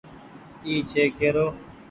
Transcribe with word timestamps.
اي 0.65 0.73
ڇي 0.89 1.03
ڪيرو۔ 1.17 1.47